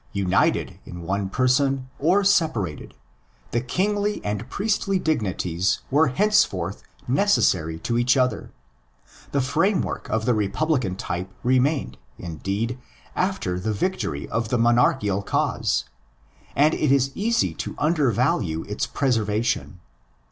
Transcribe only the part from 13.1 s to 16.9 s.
after the victory of the monarchical cause; and